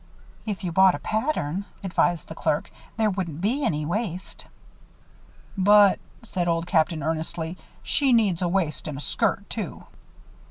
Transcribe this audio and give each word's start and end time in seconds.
"If 0.47 0.63
you 0.63 0.71
bought 0.71 0.95
a 0.95 0.97
pattern," 0.97 1.65
advised 1.83 2.27
the 2.27 2.33
clerk, 2.33 2.71
"there 2.97 3.11
wouldn't 3.11 3.39
be 3.39 3.63
any 3.63 3.85
waste." 3.85 4.47
"But," 5.55 5.99
said 6.23 6.47
Old 6.47 6.65
Captain, 6.65 7.03
earnestly, 7.03 7.55
"she 7.83 8.11
needs 8.11 8.41
a 8.41 8.47
waist 8.47 8.87
and 8.87 8.97
a 8.97 9.01
skirt, 9.01 9.47
too." 9.47 9.83